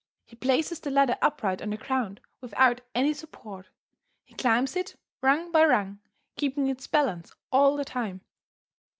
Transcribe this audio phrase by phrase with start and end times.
[0.25, 3.67] He places the ladder upright on the ground without any support;
[4.25, 5.99] he climbs it, rung by rung,
[6.37, 8.21] keeping its balance all the time.